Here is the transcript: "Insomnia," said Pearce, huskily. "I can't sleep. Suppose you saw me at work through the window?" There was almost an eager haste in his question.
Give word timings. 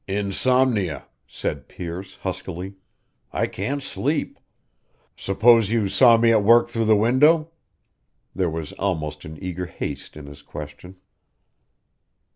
"Insomnia," 0.07 1.05
said 1.27 1.67
Pearce, 1.69 2.15
huskily. 2.23 2.73
"I 3.31 3.45
can't 3.45 3.83
sleep. 3.83 4.39
Suppose 5.15 5.69
you 5.69 5.89
saw 5.89 6.17
me 6.17 6.31
at 6.31 6.43
work 6.43 6.69
through 6.69 6.85
the 6.85 6.95
window?" 6.95 7.51
There 8.33 8.49
was 8.49 8.71
almost 8.71 9.25
an 9.25 9.37
eager 9.39 9.67
haste 9.67 10.17
in 10.17 10.25
his 10.25 10.41
question. 10.41 10.95